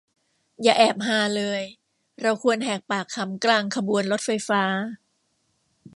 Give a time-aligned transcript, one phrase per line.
[0.63, 1.61] อย่าแอบฮาเลย
[2.21, 4.63] เราควรแหกปากขำกลางขบวนรถไฟฟ้า